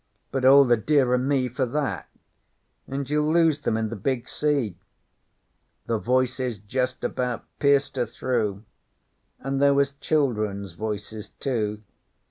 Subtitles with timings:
[0.31, 2.09] "But all the dearer me for that;
[2.87, 4.75] and you'll lose them in the big sea."
[5.85, 8.63] The voices justabout pierced through
[9.43, 11.83] her; an' there was children's voices too.